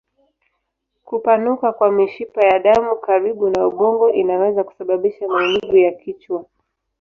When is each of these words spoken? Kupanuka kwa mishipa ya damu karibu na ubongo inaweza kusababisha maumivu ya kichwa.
Kupanuka 1.05 1.73
kwa 1.73 1.91
mishipa 1.91 2.41
ya 2.45 2.59
damu 2.59 2.95
karibu 2.95 3.49
na 3.49 3.67
ubongo 3.67 4.11
inaweza 4.11 4.63
kusababisha 4.63 5.27
maumivu 5.27 5.77
ya 5.77 5.91
kichwa. 5.91 6.45